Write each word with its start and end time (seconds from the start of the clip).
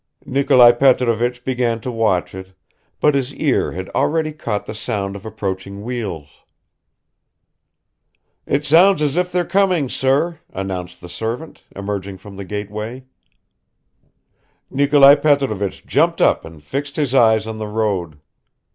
Nikolai 0.25 0.71
Petrovich 0.71 1.43
began 1.43 1.79
to 1.81 1.91
watch 1.91 2.33
it, 2.33 2.53
but 2.99 3.13
his 3.13 3.35
ear 3.35 3.73
had 3.73 3.87
already 3.89 4.31
caught 4.33 4.65
the 4.65 4.73
sound 4.73 5.15
of 5.15 5.27
approaching 5.27 5.83
wheels... 5.83 6.41
"It 8.47 8.65
sounds 8.65 9.03
as 9.03 9.15
if 9.15 9.31
they're 9.31 9.45
coming, 9.45 9.89
sir," 9.89 10.39
announced 10.51 11.01
the 11.01 11.07
servant, 11.07 11.61
emerging 11.75 12.17
from 12.17 12.35
the 12.35 12.45
gateway. 12.45 13.03
Nikolai 14.71 15.13
Petrovich 15.13 15.85
jumped 15.85 16.19
up 16.19 16.45
and 16.45 16.63
fixed 16.63 16.95
his 16.95 17.13
eyes 17.13 17.45
on 17.45 17.57
the 17.59 17.67
road. 17.67 18.19